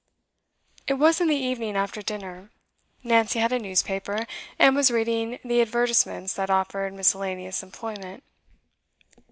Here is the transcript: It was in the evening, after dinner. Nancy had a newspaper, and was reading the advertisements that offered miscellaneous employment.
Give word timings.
It 0.87 0.95
was 0.95 1.21
in 1.21 1.27
the 1.27 1.35
evening, 1.35 1.75
after 1.75 2.01
dinner. 2.01 2.49
Nancy 3.03 3.37
had 3.37 3.51
a 3.53 3.59
newspaper, 3.59 4.25
and 4.57 4.75
was 4.75 4.89
reading 4.89 5.37
the 5.45 5.61
advertisements 5.61 6.33
that 6.33 6.49
offered 6.49 6.95
miscellaneous 6.95 7.61
employment. 7.61 8.23